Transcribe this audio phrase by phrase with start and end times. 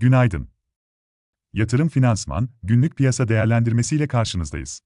[0.00, 0.48] günaydın.
[1.52, 4.80] Yatırım Finansman, günlük piyasa değerlendirmesiyle karşınızdayız.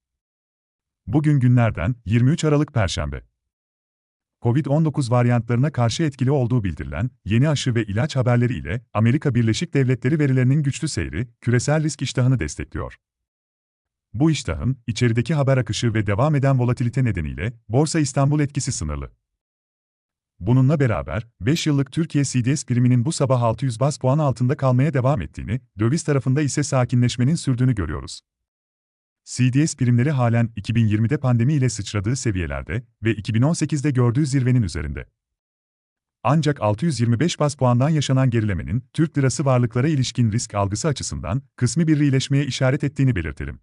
[1.07, 3.23] Bugün günlerden 23 Aralık Perşembe.
[4.43, 10.19] Covid-19 varyantlarına karşı etkili olduğu bildirilen yeni aşı ve ilaç haberleri ile Amerika Birleşik Devletleri
[10.19, 12.97] verilerinin güçlü seyri, küresel risk iştahını destekliyor.
[14.15, 19.11] Bu iştahın, içerideki haber akışı ve devam eden volatilite nedeniyle Borsa İstanbul etkisi sınırlı.
[20.41, 25.23] Bununla beraber, 5 yıllık Türkiye CDS priminin bu sabah 600 bas puan altında kalmaya devam
[25.23, 28.21] ettiğini, döviz tarafında ise sakinleşmenin sürdüğünü görüyoruz.
[29.25, 35.07] CDS primleri halen 2020'de pandemi ile sıçradığı seviyelerde ve 2018'de gördüğü zirvenin üzerinde.
[36.23, 42.01] Ancak 625 bas puandan yaşanan gerilemenin Türk lirası varlıklara ilişkin risk algısı açısından kısmi bir
[42.01, 43.61] iyileşmeye işaret ettiğini belirtelim.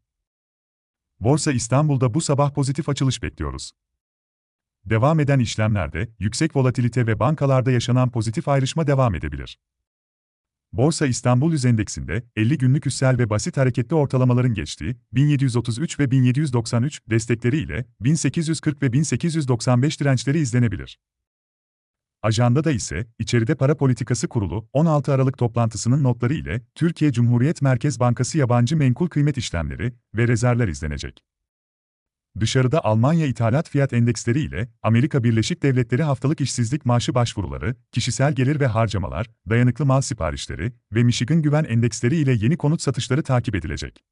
[1.20, 3.72] Borsa İstanbul'da bu sabah pozitif açılış bekliyoruz.
[4.86, 9.60] Devam eden işlemlerde yüksek volatilite ve bankalarda yaşanan pozitif ayrışma devam edebilir.
[10.74, 17.02] Borsa İstanbul Yüz Endeksinde 50 günlük üssel ve basit hareketli ortalamaların geçtiği 1733 ve 1793
[17.10, 21.00] destekleri ile 1840 ve 1895 dirençleri izlenebilir.
[22.22, 28.38] Ajandada ise içeride para politikası kurulu 16 Aralık toplantısının notları ile Türkiye Cumhuriyet Merkez Bankası
[28.38, 31.24] yabancı menkul kıymet işlemleri ve rezervler izlenecek.
[32.40, 38.60] Dışarıda Almanya ithalat fiyat endeksleri ile Amerika Birleşik Devletleri haftalık işsizlik maaşı başvuruları, kişisel gelir
[38.60, 44.04] ve harcamalar, dayanıklı mal siparişleri ve Michigan güven endeksleri ile yeni konut satışları takip edilecek.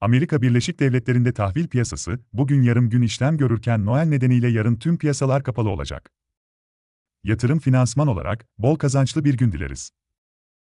[0.00, 5.42] Amerika Birleşik Devletleri'nde tahvil piyasası bugün yarım gün işlem görürken Noel nedeniyle yarın tüm piyasalar
[5.42, 6.10] kapalı olacak.
[7.24, 9.90] Yatırım finansman olarak bol kazançlı bir gün dileriz.